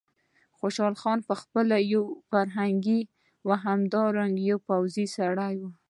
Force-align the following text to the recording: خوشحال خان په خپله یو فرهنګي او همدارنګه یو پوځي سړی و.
خوشحال 0.59 0.95
خان 1.01 1.19
په 1.27 1.33
خپله 1.41 1.75
یو 1.93 2.05
فرهنګي 2.29 3.01
او 3.45 3.49
همدارنګه 3.65 4.43
یو 4.49 4.57
پوځي 4.67 5.05
سړی 5.17 5.53
و. 5.59 5.61